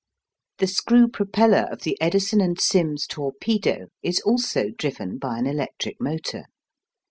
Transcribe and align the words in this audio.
The 0.57 0.65
screw 0.65 1.07
propeller 1.07 1.67
of 1.71 1.81
the 1.83 1.95
Edison 2.01 2.41
and 2.41 2.59
Sim's 2.59 3.05
torpedo 3.05 3.85
is 4.01 4.19
also 4.21 4.71
driven 4.71 5.19
by 5.19 5.37
an 5.37 5.45
electric 5.45 6.01
motor. 6.01 6.45